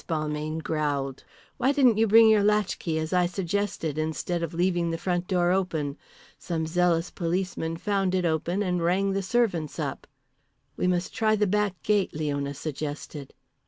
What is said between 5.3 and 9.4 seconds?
open? Some zealous policeman found it open and rang the